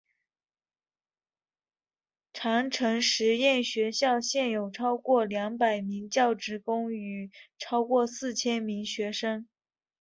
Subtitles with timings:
[2.33, 9.47] 长城实验学校现有超过两百名教职工与超过四千名学生。